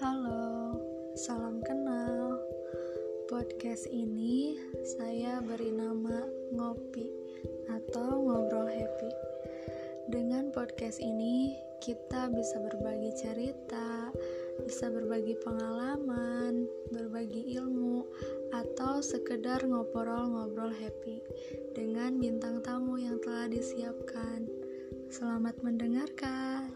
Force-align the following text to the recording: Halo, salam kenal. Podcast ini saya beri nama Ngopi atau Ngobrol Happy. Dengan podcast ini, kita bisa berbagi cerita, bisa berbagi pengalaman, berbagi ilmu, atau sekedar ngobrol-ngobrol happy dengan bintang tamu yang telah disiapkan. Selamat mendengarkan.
Halo, 0.00 0.80
salam 1.12 1.60
kenal. 1.60 2.40
Podcast 3.28 3.84
ini 3.92 4.56
saya 4.96 5.44
beri 5.44 5.76
nama 5.76 6.24
Ngopi 6.56 7.04
atau 7.68 8.24
Ngobrol 8.24 8.64
Happy. 8.64 9.12
Dengan 10.08 10.56
podcast 10.56 11.04
ini, 11.04 11.52
kita 11.84 12.32
bisa 12.32 12.64
berbagi 12.64 13.12
cerita, 13.12 14.08
bisa 14.64 14.88
berbagi 14.88 15.36
pengalaman, 15.44 16.64
berbagi 16.88 17.60
ilmu, 17.60 18.00
atau 18.56 19.04
sekedar 19.04 19.60
ngobrol-ngobrol 19.68 20.72
happy 20.72 21.20
dengan 21.76 22.16
bintang 22.16 22.64
tamu 22.64 22.96
yang 22.96 23.20
telah 23.20 23.52
disiapkan. 23.52 24.48
Selamat 25.12 25.60
mendengarkan. 25.60 26.72